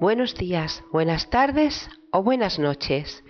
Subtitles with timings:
[0.00, 3.24] buenos días, buenas tardes o buenas noches.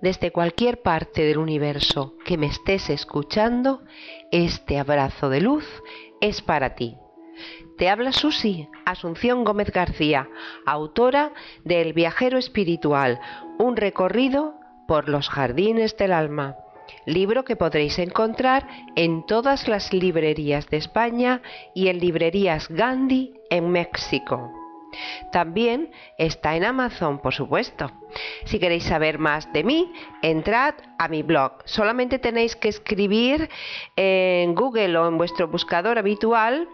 [0.00, 3.82] Desde cualquier parte del universo que me estés escuchando,
[4.30, 5.64] este abrazo de luz
[6.20, 6.96] es para ti.
[7.76, 10.28] Te habla Susi Asunción Gómez García,
[10.66, 11.32] autora
[11.64, 13.20] de El viajero espiritual,
[13.58, 14.54] un recorrido
[14.88, 16.56] por los jardines del alma,
[17.06, 18.66] libro que podréis encontrar
[18.96, 21.42] en todas las librerías de España
[21.74, 24.57] y en librerías Gandhi en México.
[25.32, 27.92] También está en Amazon, por supuesto.
[28.44, 29.92] Si queréis saber más de mí,
[30.22, 31.52] entrad a mi blog.
[31.64, 33.50] Solamente tenéis que escribir
[33.96, 36.68] en Google o en vuestro buscador habitual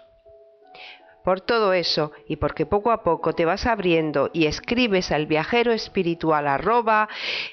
[1.23, 5.71] Por todo eso y porque poco a poco te vas abriendo y escribes al viajero
[5.71, 6.45] espiritual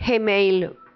[0.06, 0.89] gmail.com,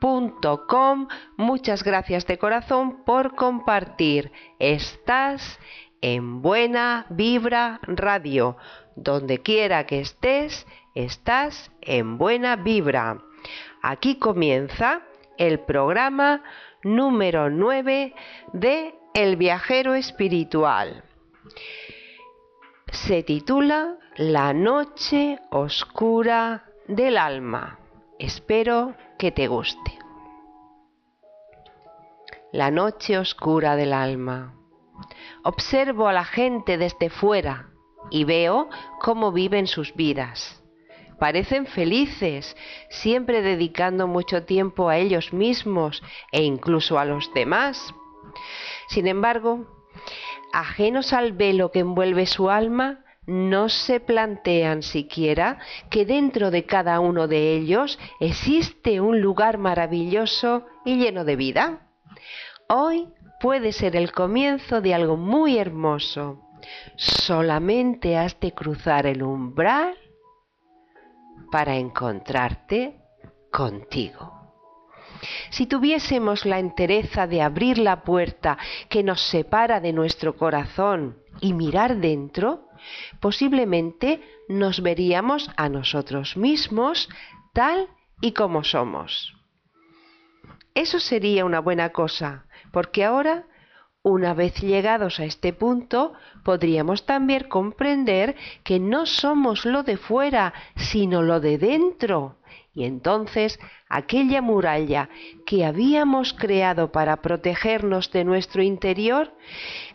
[1.37, 4.33] muchas gracias de corazón por compartir.
[4.59, 5.59] Estás
[6.01, 8.57] en Buena Vibra Radio.
[8.97, 13.19] Donde quiera que estés, estás en Buena Vibra.
[13.83, 15.03] Aquí comienza
[15.37, 16.43] el programa
[16.83, 18.15] número 9
[18.53, 21.03] de El viajero espiritual
[22.95, 27.79] se titula La noche oscura del alma.
[28.19, 29.99] Espero que te guste.
[32.53, 34.55] La noche oscura del alma.
[35.43, 37.71] Observo a la gente desde fuera
[38.13, 38.69] y veo
[39.01, 40.63] cómo viven sus vidas.
[41.19, 42.57] Parecen felices,
[42.89, 47.93] siempre dedicando mucho tiempo a ellos mismos e incluso a los demás.
[48.87, 49.67] Sin embargo,
[50.53, 55.59] ajenos al velo que envuelve su alma, no se plantean siquiera
[55.91, 61.89] que dentro de cada uno de ellos existe un lugar maravilloso y lleno de vida.
[62.69, 63.09] Hoy
[63.41, 66.41] puede ser el comienzo de algo muy hermoso.
[66.97, 69.97] Solamente has de cruzar el umbral
[71.51, 73.01] para encontrarte
[73.51, 74.44] contigo.
[75.51, 78.59] Si tuviésemos la entereza de abrir la puerta
[78.89, 82.69] que nos separa de nuestro corazón y mirar dentro,
[83.21, 87.09] posiblemente nos veríamos a nosotros mismos
[87.53, 87.89] tal
[88.21, 89.35] y como somos.
[90.75, 93.47] Eso sería una buena cosa, porque ahora,
[94.03, 96.13] una vez llegados a este punto,
[96.43, 102.37] podríamos también comprender que no somos lo de fuera, sino lo de dentro,
[102.75, 103.59] y entonces
[103.89, 105.09] aquella muralla
[105.47, 109.33] que habíamos creado para protegernos de nuestro interior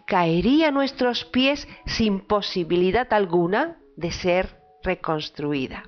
[0.06, 5.84] caería a nuestros pies sin posibilidad alguna de ser reconstruida.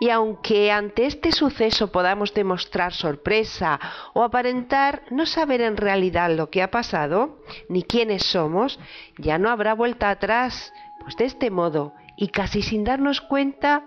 [0.00, 3.80] Y aunque ante este suceso podamos demostrar sorpresa
[4.12, 8.78] o aparentar no saber en realidad lo que ha pasado, ni quiénes somos,
[9.18, 13.84] ya no habrá vuelta atrás, pues de este modo, y casi sin darnos cuenta,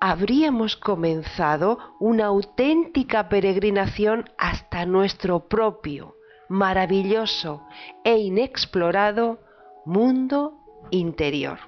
[0.00, 6.16] habríamos comenzado una auténtica peregrinación hasta nuestro propio,
[6.48, 7.66] maravilloso
[8.04, 9.38] e inexplorado
[9.84, 10.58] mundo
[10.90, 11.58] interior.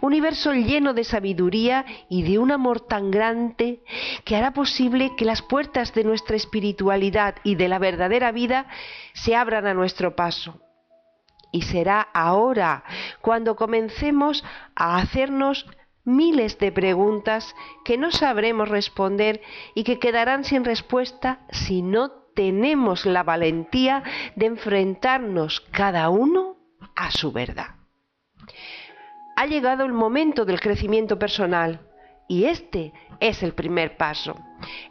[0.00, 3.82] Universo lleno de sabiduría y de un amor tan grande
[4.24, 8.66] que hará posible que las puertas de nuestra espiritualidad y de la verdadera vida
[9.14, 10.60] se abran a nuestro paso.
[11.50, 12.84] Y será ahora
[13.22, 14.44] cuando comencemos
[14.76, 15.66] a hacernos
[16.08, 17.54] miles de preguntas
[17.84, 19.40] que no sabremos responder
[19.74, 24.02] y que quedarán sin respuesta si no tenemos la valentía
[24.34, 26.56] de enfrentarnos cada uno
[26.96, 27.76] a su verdad.
[29.36, 31.80] Ha llegado el momento del crecimiento personal
[32.26, 34.34] y este es el primer paso.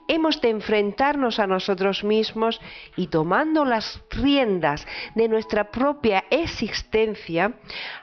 [0.07, 2.59] Hemos de enfrentarnos a nosotros mismos
[2.95, 7.53] y tomando las riendas de nuestra propia existencia,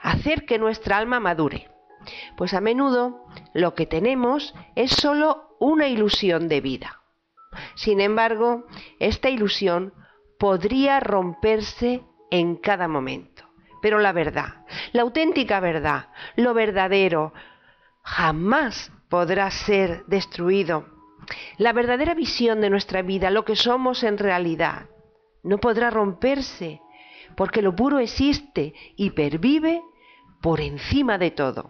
[0.01, 1.74] hacer que nuestra alma madure
[2.37, 7.01] pues a menudo lo que tenemos es solo una ilusión de vida.
[7.75, 8.65] Sin embargo,
[8.99, 9.93] esta ilusión
[10.39, 13.43] podría romperse en cada momento.
[13.81, 17.33] Pero la verdad, la auténtica verdad, lo verdadero,
[18.01, 20.87] jamás podrá ser destruido.
[21.57, 24.89] La verdadera visión de nuestra vida, lo que somos en realidad,
[25.43, 26.81] no podrá romperse,
[27.35, 29.81] porque lo puro existe y pervive
[30.41, 31.69] por encima de todo.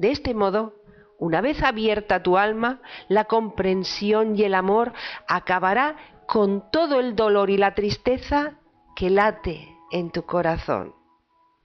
[0.00, 0.76] De este modo,
[1.18, 4.94] una vez abierta tu alma, la comprensión y el amor
[5.28, 5.94] acabará
[6.26, 8.54] con todo el dolor y la tristeza
[8.96, 10.94] que late en tu corazón,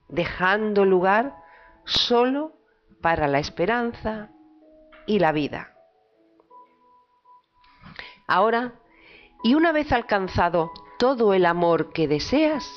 [0.09, 1.37] dejando lugar
[1.85, 2.51] solo
[3.01, 4.31] para la esperanza
[5.07, 5.73] y la vida.
[8.27, 8.73] Ahora,
[9.45, 12.69] y una vez alcanzado todo el amor que deseas,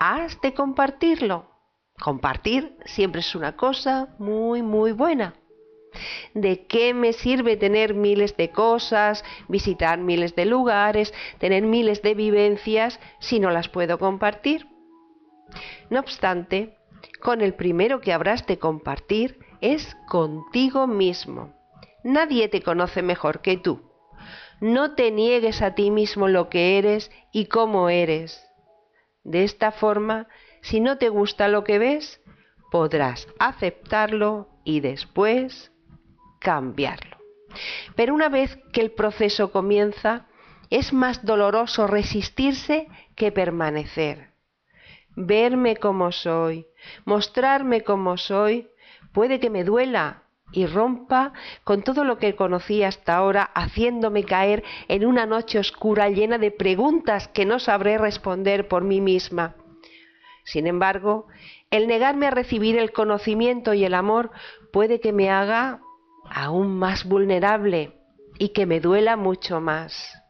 [0.00, 1.55] has de compartirlo.
[2.00, 5.34] Compartir siempre es una cosa muy, muy buena.
[6.34, 12.14] ¿De qué me sirve tener miles de cosas, visitar miles de lugares, tener miles de
[12.14, 14.66] vivencias si no las puedo compartir?
[15.88, 16.76] No obstante,
[17.20, 21.54] con el primero que habrás de compartir es contigo mismo.
[22.04, 23.80] Nadie te conoce mejor que tú.
[24.60, 28.42] No te niegues a ti mismo lo que eres y cómo eres.
[29.24, 30.28] De esta forma,
[30.66, 32.20] si no te gusta lo que ves,
[32.72, 35.70] podrás aceptarlo y después
[36.40, 37.18] cambiarlo.
[37.94, 40.26] Pero una vez que el proceso comienza,
[40.68, 44.30] es más doloroso resistirse que permanecer.
[45.14, 46.66] Verme como soy,
[47.04, 48.68] mostrarme como soy,
[49.12, 54.64] puede que me duela y rompa con todo lo que conocí hasta ahora, haciéndome caer
[54.88, 59.54] en una noche oscura llena de preguntas que no sabré responder por mí misma.
[60.46, 61.26] Sin embargo,
[61.72, 64.30] el negarme a recibir el conocimiento y el amor
[64.72, 65.80] puede que me haga
[66.30, 67.92] aún más vulnerable
[68.38, 70.22] y que me duela mucho más.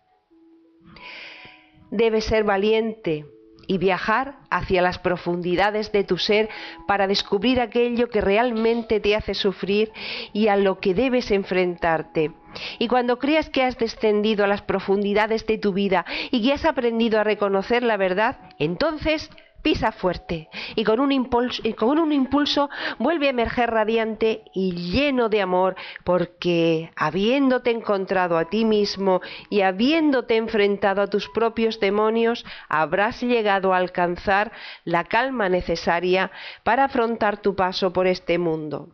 [1.91, 3.27] Debes ser valiente
[3.67, 6.49] y viajar hacia las profundidades de tu ser
[6.87, 9.93] para descubrir aquello que realmente te hace sufrir
[10.33, 12.33] y a lo que debes enfrentarte.
[12.79, 16.65] Y cuando creas que has descendido a las profundidades de tu vida y que has
[16.65, 19.31] aprendido a reconocer la verdad, entonces
[19.67, 22.71] pisa fuerte y con un impulso, con un impulso
[23.01, 25.75] vuelve a emerger radiante y lleno de amor,
[26.05, 33.75] porque habiéndote encontrado a ti mismo y habiéndote enfrentado a tus propios demonios, habrás llegado
[33.75, 34.53] a alcanzar
[34.85, 36.31] la calma necesaria
[36.63, 38.91] para afrontar tu paso por este mundo.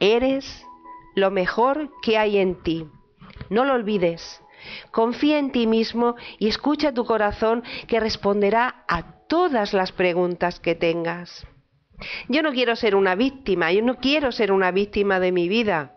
[0.00, 0.66] Eres
[1.14, 2.84] lo mejor que hay en ti.
[3.48, 4.42] No lo olvides.
[4.90, 10.74] Confía en ti mismo y escucha tu corazón que responderá a todas las preguntas que
[10.74, 11.46] tengas.
[12.28, 15.94] Yo no quiero ser una víctima, yo no quiero ser una víctima de mi vida.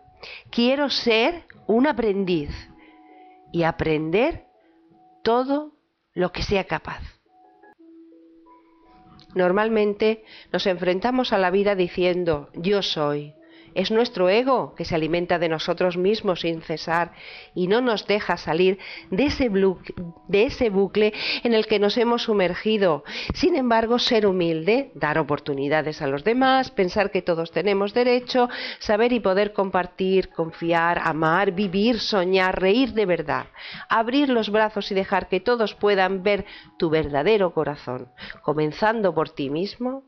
[0.50, 2.50] Quiero ser un aprendiz
[3.52, 4.44] y aprender
[5.24, 5.72] todo
[6.12, 7.02] lo que sea capaz.
[9.34, 13.34] Normalmente nos enfrentamos a la vida diciendo yo soy,
[13.74, 17.12] es nuestro ego que se alimenta de nosotros mismos sin cesar
[17.54, 18.78] y no nos deja salir
[19.10, 21.12] de ese, bucle
[21.42, 23.04] en el que nos hemos sumergido.
[23.34, 28.48] Sin embargo, ser humilde, dar oportunidades a los demás, pensar que todos tenemos derecho,
[28.78, 33.46] saber y poder compartir, confiar, amar, vivir, soñar, reír de verdad,
[33.88, 36.46] abrir los brazos y dejar que todos puedan ver
[36.78, 38.08] tu verdadero corazón,
[38.42, 40.04] comenzando por ti mismo,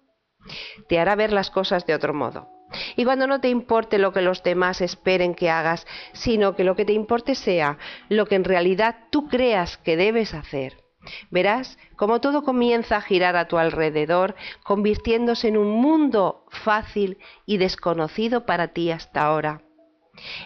[0.89, 2.56] te hará ver las cosas de otro modo
[2.97, 6.77] y cuando no te importe lo que los demás esperen que hagas, sino que lo
[6.77, 7.79] que te importe sea
[8.09, 10.85] lo que en realidad tú creas que debes hacer.
[11.31, 14.35] Verás cómo todo comienza a girar a tu alrededor,
[14.65, 19.63] convirtiéndose en un mundo fácil y desconocido para ti hasta ahora.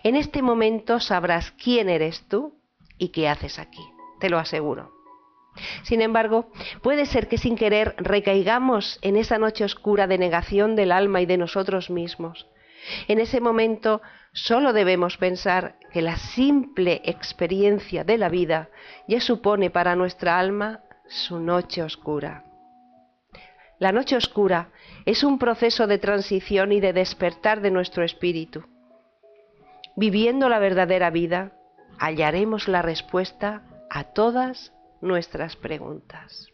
[0.02, 2.54] En este momento sabrás quién eres tú
[2.98, 3.82] y qué haces aquí,
[4.20, 4.99] te lo aseguro.
[5.82, 6.50] Sin embargo,
[6.82, 11.26] puede ser que sin querer recaigamos en esa noche oscura de negación del alma y
[11.26, 12.46] de nosotros mismos.
[13.08, 14.00] En ese momento
[14.32, 18.68] solo debemos pensar que la simple experiencia de la vida
[19.08, 22.44] ya supone para nuestra alma su noche oscura.
[23.78, 24.68] La noche oscura
[25.06, 28.64] es un proceso de transición y de despertar de nuestro espíritu.
[29.96, 31.52] Viviendo la verdadera vida,
[31.98, 36.50] hallaremos la respuesta a todas nuestras preguntas.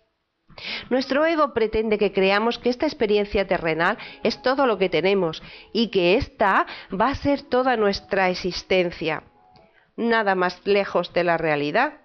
[0.89, 5.89] Nuestro ego pretende que creamos que esta experiencia terrenal es todo lo que tenemos y
[5.89, 6.67] que esta
[6.99, 9.25] va a ser toda nuestra existencia.
[9.97, 12.01] Nada más lejos de la realidad,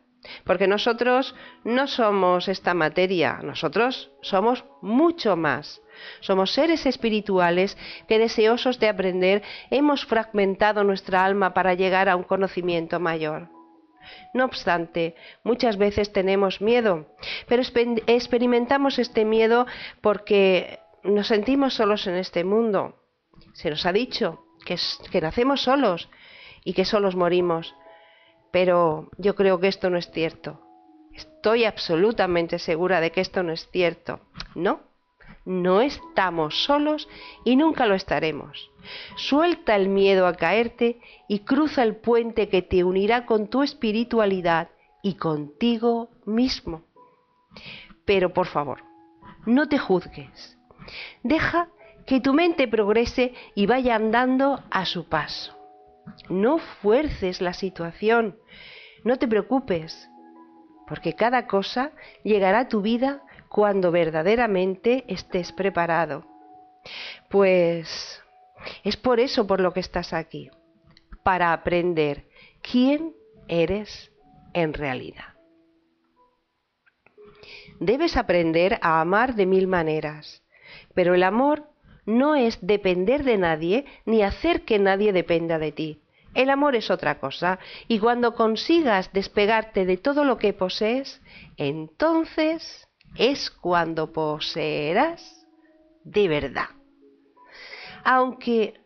[0.46, 5.82] porque nosotros no somos esta materia, nosotros somos mucho más.
[6.20, 12.24] Somos seres espirituales que deseosos de aprender hemos fragmentado nuestra alma para llegar a un
[12.24, 13.50] conocimiento mayor.
[14.34, 17.08] No obstante, muchas veces tenemos miedo,
[17.48, 17.62] pero
[18.08, 19.66] experimentamos este miedo
[20.02, 22.96] porque nos sentimos solos en este mundo.
[23.54, 24.78] Se nos ha dicho que,
[25.22, 26.10] nacemos solos
[26.64, 27.76] y que solos morimos,
[28.52, 30.62] pero yo creo que esto no es cierto.
[31.14, 34.22] Estoy absolutamente segura de que esto no es cierto.
[34.56, 34.82] No,
[35.46, 37.08] no estamos solos
[37.44, 38.72] y nunca lo estaremos.
[39.16, 44.70] Suelta el miedo a caerte y cruza el puente que te unirá con tu espiritualidad
[45.02, 46.84] y contigo mismo.
[48.06, 48.84] Pero por favor,
[49.46, 50.58] no te juzgues.
[51.24, 51.70] Deja
[52.06, 55.58] que tu mente progrese y vaya andando a su paso.
[56.30, 58.38] No fuerces la situación,
[59.04, 60.10] no te preocupes,
[60.88, 61.92] porque cada cosa
[62.24, 63.22] llegará a tu vida
[63.52, 66.26] cuando verdaderamente estés preparado.
[67.30, 68.24] Pues
[68.86, 70.50] es por eso por lo que estás aquí,
[71.22, 72.30] para aprender
[72.62, 73.14] quién
[73.50, 74.12] eres
[74.54, 75.34] en realidad.
[77.82, 80.44] Debes aprender a amar de mil maneras,
[80.94, 81.68] pero el amor
[82.06, 86.02] no es depender de nadie ni hacer que nadie dependa de ti.
[86.34, 91.22] El amor es otra cosa, y cuando consigas despegarte de todo lo que posees,
[91.58, 95.46] entonces es cuando poseerás
[96.04, 96.70] de verdad.
[98.04, 98.82] Aunque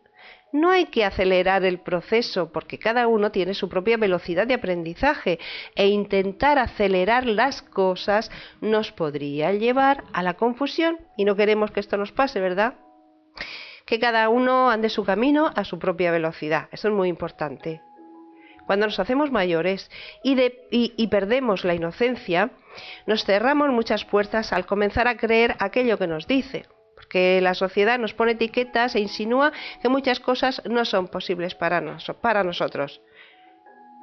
[0.56, 5.38] no hay que acelerar el proceso porque cada uno tiene su propia velocidad de aprendizaje
[5.76, 11.82] e intentar acelerar las cosas nos podría llevar a la confusión y no queremos que
[11.82, 12.76] esto nos pase, ¿verdad?
[13.86, 16.70] Que cada uno ande su camino a su propia velocidad.
[16.72, 17.82] Eso es muy importante.
[18.66, 19.90] Cuando nos hacemos mayores
[20.24, 22.52] y, perdemos la inocencia,
[23.06, 28.00] nos cerramos muchas puertas al comenzar a creer aquello que nos dice porque la sociedad
[28.00, 31.82] nos pone etiquetas e insinúa que muchas cosas no son posibles para
[32.44, 33.02] nosotros.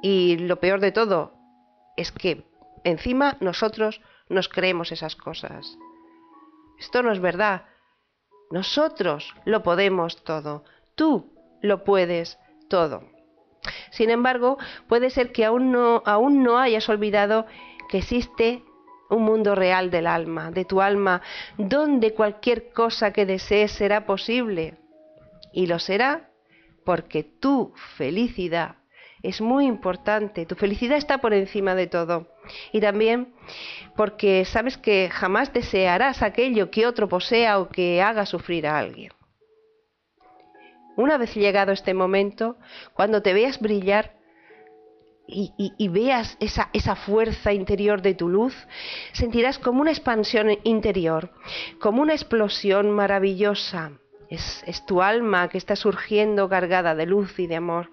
[0.03, 1.33] Y lo peor de todo
[1.97, 2.45] es que
[2.83, 5.77] encima nosotros nos creemos esas cosas.
[6.79, 7.65] Esto no es verdad.
[8.51, 10.63] Nosotros lo podemos todo.
[10.95, 12.37] Tú lo puedes
[12.69, 13.12] todo.
[13.91, 17.45] Sin embargo, puede ser que aún no, aún no hayas olvidado
[17.89, 18.63] que existe
[19.09, 21.21] un mundo real del alma, de tu alma,
[21.57, 24.77] donde cualquier cosa que desees será posible.
[25.51, 26.29] Y lo será
[26.83, 28.77] porque tu felicidad
[29.23, 32.27] es muy importante, tu felicidad está por encima de todo.
[32.73, 33.33] Y también
[33.95, 39.11] porque sabes que jamás desearás aquello que otro posea o que haga sufrir a alguien.
[40.95, 42.57] Una vez llegado este momento,
[42.93, 44.13] cuando te veas brillar,
[45.27, 48.55] y, veas esa, fuerza interior de tu luz,
[49.13, 51.31] sentirás como una expansión interior,
[51.79, 53.91] como una explosión maravillosa.
[54.29, 57.91] Es, tu alma que está surgiendo cargada de luz y de amor.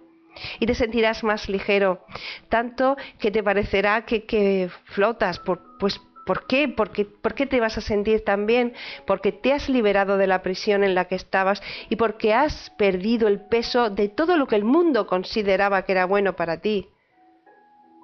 [0.59, 2.05] Y te sentirás más ligero,
[2.49, 5.39] tanto que te parecerá que, flotas.
[5.39, 6.69] Por, pues, ¿Por qué?
[6.69, 8.75] Porque, ¿Por qué te vas a sentir tan bien?
[9.07, 13.29] Porque te has liberado de la prisión en la que estabas y porque has perdido
[13.29, 16.89] el peso de todo lo que el mundo consideraba que era bueno para ti.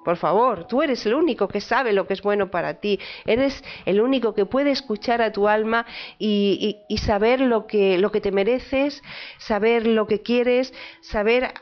[0.07, 2.97] Por favor, tú eres el único que sabe lo que es bueno para ti.
[3.25, 5.85] Eres el único que puede escuchar a tu alma
[6.17, 9.03] y, saber lo que, lo que te mereces,
[9.37, 11.53] saber lo que quieres, saber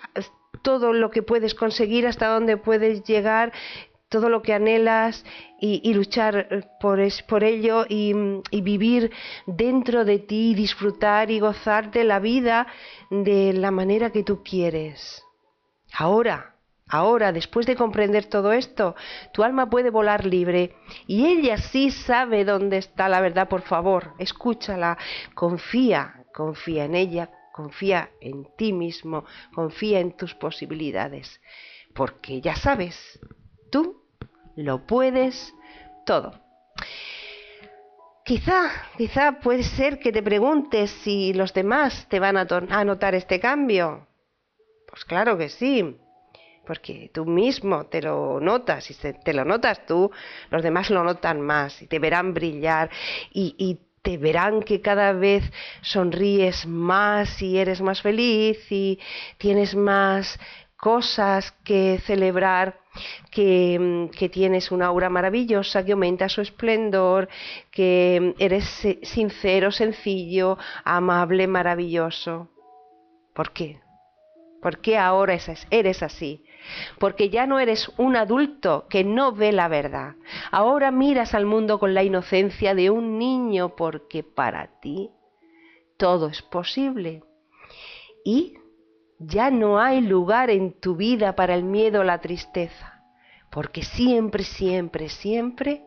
[0.61, 3.51] todo lo que puedes conseguir, hasta dónde puedes llegar,
[4.09, 5.25] todo lo que anhelas
[5.59, 8.13] y, luchar por, por ello y,
[8.51, 9.11] y, vivir
[9.47, 12.67] dentro de ti, disfrutar y gozar de la vida
[13.09, 15.23] de la manera que tú quieres.
[15.93, 16.55] Ahora,
[16.87, 18.95] Ahora, después de comprender todo esto,
[19.33, 20.75] tu alma puede volar libre
[21.07, 23.49] y ella sí sabe dónde está la verdad.
[23.49, 24.95] Por favor, escúchala,
[25.33, 31.41] confía, confía en ella, confía en ti mismo, confía en tus posibilidades,
[31.95, 32.95] porque ya sabes,
[33.75, 34.01] tú
[34.55, 35.53] lo puedes
[36.05, 36.33] todo.
[38.23, 43.41] Quizá, quizá puede ser que te preguntes si los demás te van a, notar este
[43.41, 44.07] cambio.
[44.87, 45.97] Pues claro que sí
[46.65, 50.09] porque tú mismo te lo notas, y te lo notas tú,
[50.49, 52.89] los demás lo notan más y te verán brillar
[53.31, 55.43] y, y te verán que cada vez
[55.81, 58.99] sonríes más y eres más feliz y
[59.37, 60.39] tienes más
[60.75, 62.79] cosas que celebrar,
[63.31, 67.29] que, que, tienes una aura maravillosa, que aumenta su esplendor,
[67.71, 68.65] que eres
[69.03, 72.49] sincero, sencillo, amable, maravilloso.
[73.33, 73.79] ¿Por qué?
[74.61, 75.37] ¿Por qué ahora
[75.69, 76.45] eres así?
[76.99, 80.15] porque ya no eres un adulto que no ve la verdad.
[80.51, 85.11] Ahora miras al mundo con la inocencia de un niño porque para ti
[85.97, 87.23] todo es posible.
[88.23, 88.55] Y
[89.19, 93.03] ya no hay lugar en tu vida para el miedo o la tristeza,
[93.49, 95.85] porque siempre, siempre, siempre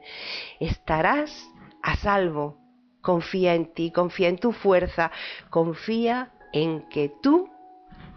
[0.61, 1.51] estarás
[1.83, 2.59] a salvo.
[3.01, 5.11] Confía en ti, confía en tu fuerza,
[5.51, 7.49] confía en que tú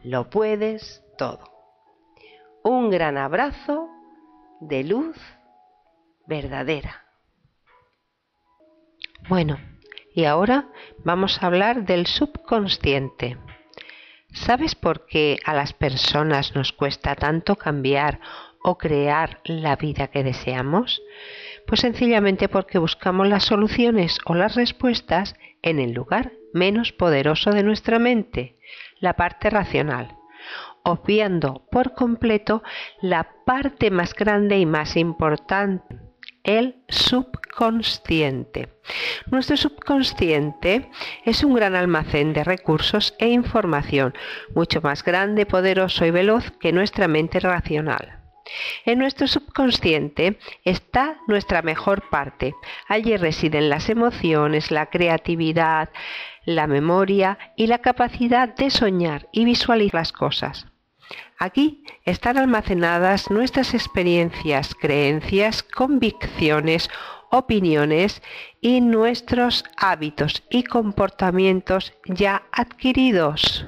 [0.03, 1.43] lo puedes todo.
[2.63, 3.89] Un gran abrazo
[4.59, 5.17] de luz
[6.27, 7.05] verdadera.
[9.29, 9.59] Bueno,
[10.13, 10.69] y ahora
[11.03, 13.37] vamos a hablar del subconsciente.
[14.33, 18.19] ¿Sabes por qué a las personas nos cuesta tanto cambiar
[18.63, 21.01] o crear la vida que deseamos?
[21.67, 27.63] Pues sencillamente porque buscamos las soluciones o las respuestas en el lugar menos poderoso de
[27.63, 28.57] nuestra mente,
[28.99, 30.15] la parte racional,
[30.83, 32.63] obviando por completo
[33.01, 36.10] la parte más grande y más importante,
[36.43, 38.69] el subconsciente.
[39.27, 40.89] Nuestro subconsciente
[41.25, 44.13] es un gran almacén de recursos e información,
[44.55, 48.17] mucho más grande, poderoso y veloz que nuestra mente racional.
[48.85, 52.53] En nuestro subconsciente está nuestra mejor parte.
[52.87, 55.89] Allí residen las emociones, la creatividad,
[56.43, 60.70] la memoria y la capacidad de soñar y visualizar las cosas.
[61.41, 66.87] Aquí están almacenadas nuestras experiencias, creencias, convicciones,
[67.31, 68.21] opiniones
[68.61, 73.65] y nuestros hábitos y comportamientos ya adquiridos.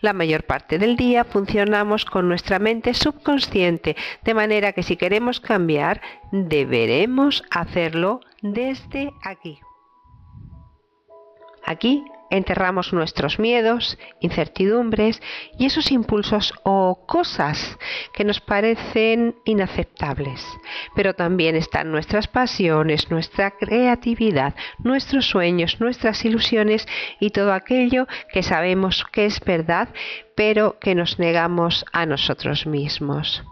[0.00, 5.38] La mayor parte del día funcionamos con nuestra mente subconsciente, de manera que si queremos
[5.38, 6.00] cambiar,
[6.32, 9.58] deberemos hacerlo desde aquí.
[11.62, 15.20] Aquí enterramos nuestros miedos, incertidumbres
[15.58, 17.78] y esos impulsos o cosas
[18.12, 20.46] que nos parecen inaceptables.
[20.94, 26.86] Pero también están nuestras pasiones, nuestra creatividad, nuestros sueños, nuestras ilusiones
[27.20, 29.88] y todo aquello que sabemos que es verdad,
[30.34, 33.44] pero que nos negamos a nosotros mismos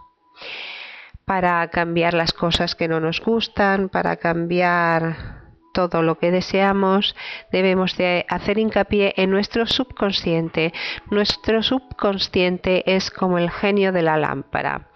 [1.25, 5.44] para cambiar las cosas que no nos gustan, para cambiar
[5.75, 7.15] todo lo que deseamos,
[7.51, 10.73] debemos de hacer hincapié en nuestro subconsciente.
[11.11, 14.87] Nuestro subconsciente es como el genio de la lámpara.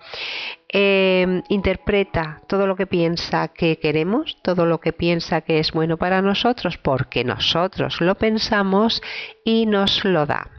[0.69, 5.98] Em, interpreta todo lo que piensa que queremos, todo lo que piensa que es bueno
[5.98, 9.01] para nosotros, porque nosotros lo pensamos
[9.44, 10.58] y nos lo da.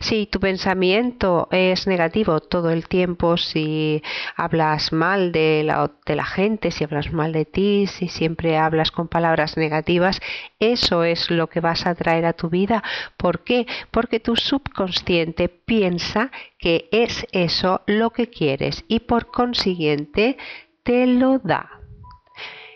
[0.00, 4.02] Si tu pensamiento es negativo todo el tiempo, si
[4.36, 9.56] hablas mal de la, gente, si hablas mal de ti, si siempre hablas con palabras
[9.56, 10.20] negativas,
[10.58, 12.82] eso es lo que vas a traer a tu vida.
[13.16, 13.66] ¿Por qué?
[13.90, 20.38] Porque tu subconsciente piensa que es eso lo que quieres y por consiguiente
[20.82, 21.70] te lo da.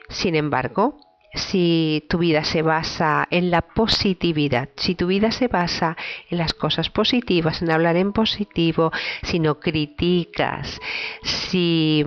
[0.09, 0.99] Sin embargo,
[1.35, 5.97] si tu vida se basa en la positividad, si tu vida se basa
[6.31, 8.93] en las cosas positivas, en hablar en positivo,
[9.23, 10.81] si no criticas,
[11.23, 12.05] si,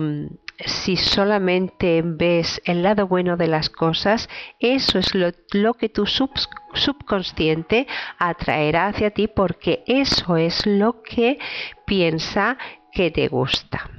[0.58, 6.06] si solamente ves el lado bueno de las cosas, eso es lo, lo que tu
[6.06, 7.86] subconsciente
[8.18, 11.38] atraerá hacia ti porque eso es lo que
[11.86, 12.56] piensa
[12.92, 13.90] que te gusta.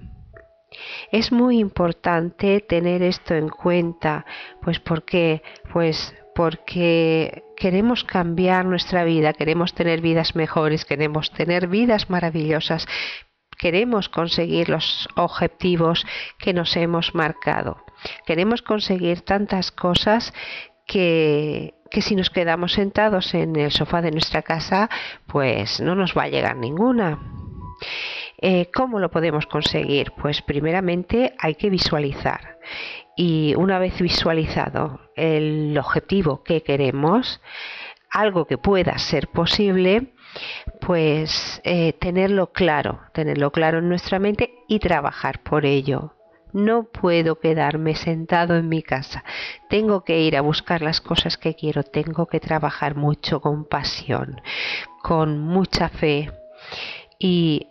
[1.11, 4.25] Es muy importante tener esto en cuenta,
[4.61, 12.09] pues porque, pues porque queremos cambiar nuestra vida, queremos tener vidas mejores, queremos tener vidas
[12.09, 12.87] maravillosas,
[13.57, 16.05] queremos conseguir los objetivos
[16.37, 17.83] que nos hemos marcado.
[18.25, 20.33] Queremos conseguir tantas cosas
[20.87, 24.89] que, que si nos quedamos sentados en el sofá de nuestra casa,
[25.27, 27.19] pues no nos va a llegar ninguna.
[28.41, 30.13] Eh, ¿Cómo lo podemos conseguir?
[30.13, 32.57] Pues primeramente hay que visualizar
[33.17, 37.41] y una vez visualizado el objetivo que queremos,
[38.09, 40.13] algo que pueda ser posible,
[40.79, 46.13] pues eh, tenerlo claro, tenerlo claro en nuestra mente y trabajar por ello.
[46.53, 49.23] No puedo quedarme sentado en mi casa.
[49.69, 51.83] Tengo que ir a buscar las cosas que quiero.
[51.83, 54.41] Tengo que trabajar mucho con pasión,
[55.03, 56.31] con mucha fe.
[57.19, 57.67] Y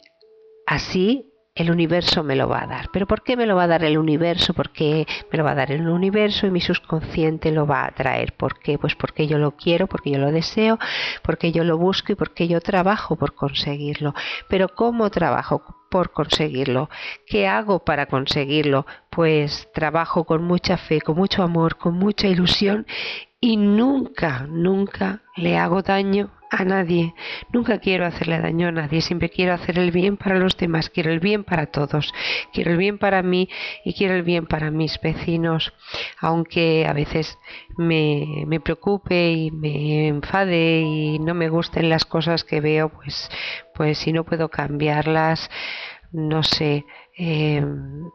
[0.69, 2.91] Así el universo me lo va a dar.
[2.93, 4.53] ¿Pero por qué me lo va a dar el universo?
[4.53, 8.35] Porque me lo va a dar el universo y mi subconsciente lo va a traer.
[8.35, 8.79] ¿Por qué?
[8.79, 10.79] Pues porque yo lo quiero, porque yo lo deseo,
[11.23, 14.15] porque yo lo busco y porque yo trabajo por conseguirlo.
[14.49, 15.65] Pero ¿cómo trabajo?
[15.91, 16.91] por conseguirlo.
[17.27, 18.85] ¿Qué hago para conseguirlo?
[19.09, 22.87] Pues trabajo con mucha fe, con mucho amor, con mucha ilusión
[23.41, 27.15] y nunca, nunca le hago daño a nadie.
[27.53, 31.13] Nunca quiero hacerle daño a nadie, siempre quiero hacer el bien para los demás, quiero
[31.13, 32.13] el bien para todos,
[32.53, 33.49] quiero el bien para mí
[33.85, 35.73] y quiero el bien para mis vecinos,
[36.21, 37.39] aunque a veces
[37.77, 43.31] me, me preocupe y me enfade y no me gusten las cosas que veo, pues,
[43.75, 45.51] pues si no puedo cambiarlas,
[46.11, 46.87] no sé,
[47.21, 47.61] eh,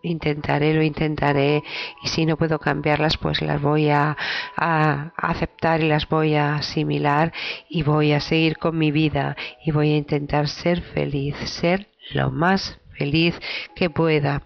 [0.02, 1.62] intentaré, lo intentaré
[2.02, 4.16] y si no puedo cambiarlas pues las voy a,
[4.56, 7.34] aceptar y las voy a asimilar
[7.70, 9.36] y voy a seguir con mi vida
[9.66, 13.38] y voy a intentar ser feliz, ser lo más feliz
[13.76, 14.44] que pueda.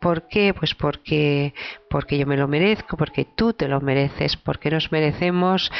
[0.00, 0.54] ¿Por qué?
[0.54, 1.52] Pues porque,
[1.90, 5.70] porque yo me lo merezco, porque tú te lo mereces, porque nos merecemos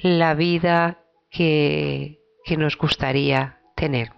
[0.00, 4.15] la vida que, que nos gustaría tener.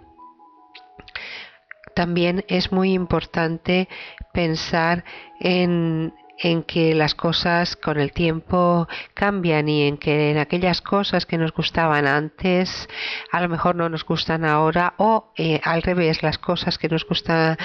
[1.98, 3.88] También es muy importante
[4.32, 5.02] pensar
[5.40, 11.26] en, en que las cosas con el tiempo cambian y en que en aquellas cosas
[11.26, 12.88] que nos gustaban antes
[13.32, 17.04] a lo mejor no nos gustan ahora o eh, al revés las cosas que nos
[17.04, 17.56] gustan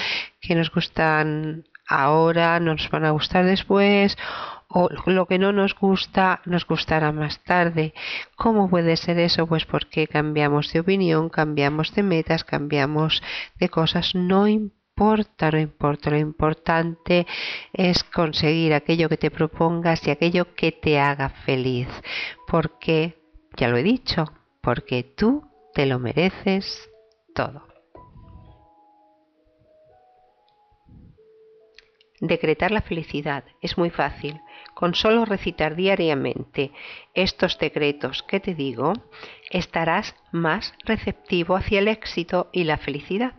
[0.41, 4.17] que nos gustan ahora nos van a gustar después
[4.73, 7.93] o lo que no nos gusta nos gustará más tarde.
[8.36, 9.45] ¿Cómo puede ser eso?
[9.45, 13.21] Pues porque cambiamos de opinión, cambiamos de metas, cambiamos
[13.59, 14.15] de cosas.
[14.15, 16.09] No importa, no importa.
[16.09, 17.27] Lo importante
[17.71, 21.88] es conseguir aquello que te propongas y aquello que te haga feliz.
[22.47, 23.21] Porque,
[23.55, 24.25] ya lo he dicho,
[24.62, 25.43] porque tú
[25.75, 26.89] te lo mereces
[27.36, 27.72] todo.
[32.23, 34.39] Decretar la felicidad es muy fácil.
[34.73, 36.71] Con solo recitar diariamente
[37.13, 38.93] estos decretos que te digo,
[39.51, 43.33] estarás más receptivo hacia el éxito y la felicidad.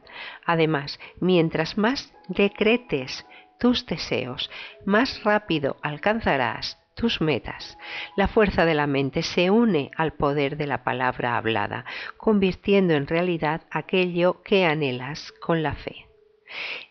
[0.44, 3.24] Además, mientras más decretes
[3.58, 4.50] tus deseos,
[4.84, 7.78] más rápido alcanzarás tus metas.
[8.18, 11.86] La fuerza de la mente se une al poder de la palabra hablada,
[12.18, 16.04] convirtiendo en realidad aquello que anhelas con la fe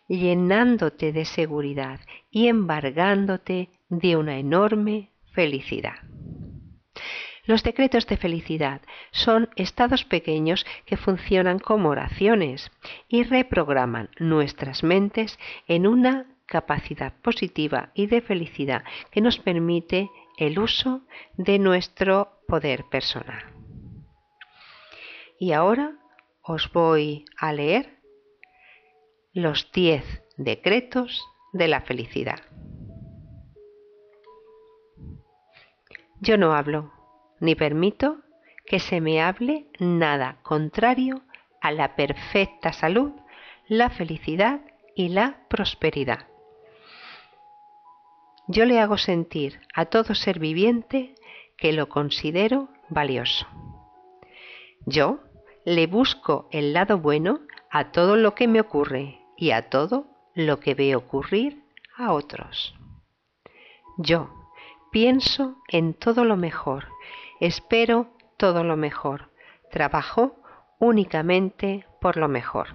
[0.07, 1.99] llenándote de seguridad
[2.31, 5.95] y embargándote de una enorme felicidad.
[7.45, 12.71] Los decretos de felicidad son estados pequeños que funcionan como oraciones
[13.09, 20.57] y reprograman nuestras mentes en una capacidad positiva y de felicidad que nos permite el
[20.59, 21.01] uso
[21.35, 23.43] de nuestro poder personal.
[25.37, 25.97] Y ahora
[26.41, 27.99] os voy a leer
[29.33, 30.05] los diez
[30.37, 32.39] decretos de la felicidad.
[36.21, 36.93] Yo no hablo,
[37.39, 38.17] ni permito
[38.65, 41.23] que se me hable nada contrario
[41.61, 43.11] a la perfecta salud,
[43.67, 44.61] la felicidad
[44.95, 46.27] y la prosperidad.
[48.47, 51.15] Yo le hago sentir a todo ser viviente
[51.57, 53.47] que lo considero valioso.
[54.85, 55.21] Yo
[55.65, 57.39] le busco el lado bueno
[57.71, 61.65] a todo lo que me ocurre y a todo lo que ve ocurrir
[61.97, 62.73] a otros.
[63.97, 64.29] Yo
[64.89, 66.87] pienso en todo lo mejor,
[67.41, 69.31] espero todo lo mejor,
[69.69, 70.37] trabajo
[70.79, 72.69] únicamente por lo mejor.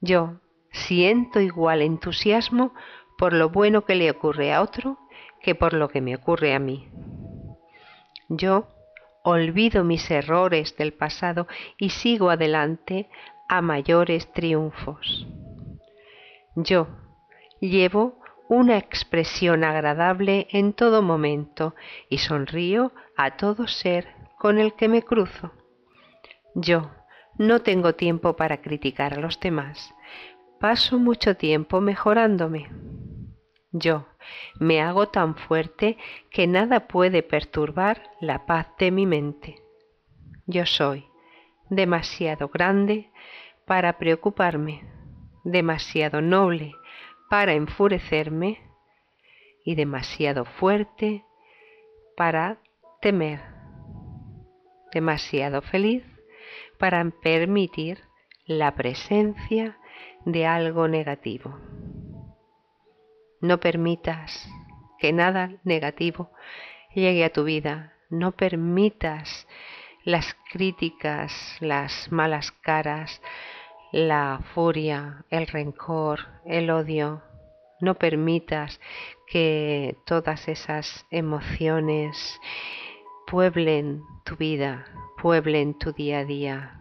[0.00, 0.40] Yo
[0.72, 2.74] siento igual entusiasmo
[3.16, 4.98] por lo bueno que le ocurre a otro
[5.42, 6.90] que por lo que me ocurre a mí.
[8.28, 8.66] Yo
[9.22, 11.46] olvido mis errores del pasado
[11.78, 13.08] y sigo adelante
[13.48, 15.26] a mayores triunfos.
[16.54, 16.88] Yo
[17.60, 21.74] llevo una expresión agradable en todo momento
[22.08, 25.52] y sonrío a todo ser con el que me cruzo.
[26.54, 26.90] Yo
[27.38, 29.94] no tengo tiempo para criticar a los demás.
[30.60, 32.70] Paso mucho tiempo mejorándome.
[33.72, 34.06] Yo
[34.58, 35.98] me hago tan fuerte
[36.30, 39.56] que nada puede perturbar la paz de mi mente.
[40.46, 41.06] Yo soy
[41.70, 43.10] demasiado grande
[43.66, 44.82] para preocuparme,
[45.44, 46.74] demasiado noble
[47.28, 48.60] para enfurecerme
[49.64, 51.24] y demasiado fuerte
[52.16, 52.58] para
[53.00, 53.40] temer,
[54.92, 56.04] demasiado feliz
[56.78, 58.00] para permitir
[58.46, 59.76] la presencia
[60.24, 61.58] de algo negativo.
[63.40, 64.48] No permitas
[64.98, 66.30] que nada negativo
[66.94, 69.46] llegue a tu vida, no permitas
[70.06, 73.20] las críticas, las malas caras,
[73.90, 77.22] la furia, el rencor, el odio.
[77.80, 78.80] No permitas
[79.26, 82.40] que todas esas emociones
[83.26, 84.86] pueblen tu vida,
[85.20, 86.80] pueblen tu día a día.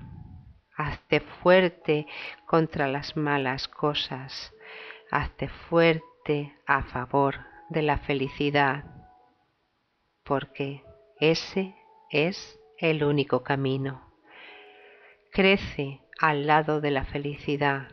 [0.77, 2.05] Hazte fuerte
[2.45, 4.53] contra las malas cosas.
[5.09, 7.37] Hazte fuerte a favor
[7.69, 8.83] de la felicidad,
[10.23, 10.83] porque
[11.19, 11.73] ese
[12.11, 14.01] es el único camino.
[15.31, 17.89] Crece al lado de la felicidad.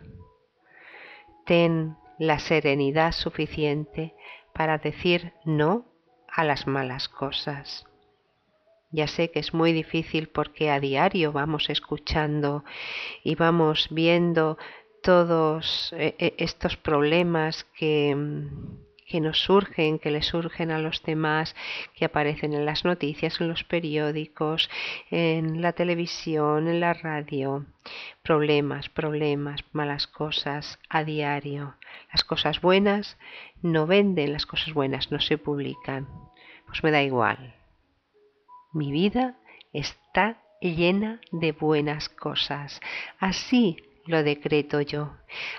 [1.45, 4.15] Ten la serenidad suficiente
[4.53, 5.87] para decir no
[6.29, 7.87] a las malas cosas.
[8.91, 12.63] Ya sé que es muy difícil porque a diario vamos escuchando
[13.25, 14.59] y vamos viendo
[15.03, 18.15] todos eh, eh, estos problemas que,
[19.13, 21.55] que nos surgen, que le surgen a los demás,
[21.95, 24.71] que aparecen en las noticias, en los periódicos,
[25.11, 27.67] en la televisión, en la radio.
[28.23, 31.75] Problemas, problemas, malas cosas a diario.
[32.11, 33.19] Las cosas buenas
[33.61, 36.09] no venden, las cosas buenas no se publican.
[36.65, 37.55] Pues me da igual.
[38.73, 39.37] Mi vida
[39.75, 42.81] está llena de buenas cosas.
[43.19, 45.17] Así lo decreto yo,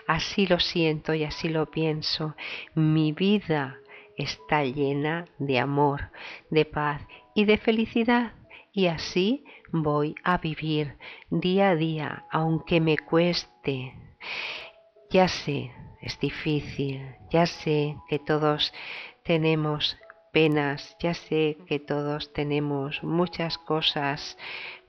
[0.07, 2.35] así lo siento y así lo pienso.
[2.75, 3.79] Mi vida
[4.17, 6.11] está llena de amor,
[6.49, 7.01] de paz
[7.35, 8.33] y de felicidad.
[8.71, 10.97] Y así voy a vivir
[11.29, 13.93] día a día, aunque me cueste.
[15.11, 18.73] Ya sé, es difícil, ya sé que todos
[19.23, 19.97] tenemos
[20.31, 24.37] penas, ya sé que todos tenemos muchas cosas